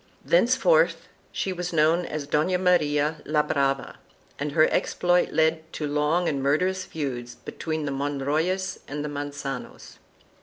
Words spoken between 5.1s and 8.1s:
led to long and mur derous feuds between the